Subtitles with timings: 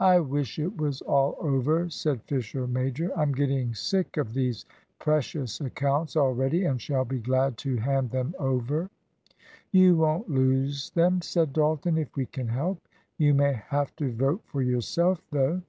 [0.00, 3.10] "I wish it was all over," said Fisher major.
[3.16, 4.66] "I'm getting sick of these
[4.98, 8.90] precious accounts already, and shall be glad to hand them over."
[9.72, 12.86] "You won't lose them," said Dalton, "if we can help.
[13.16, 15.62] You may have to vote for yourself, though."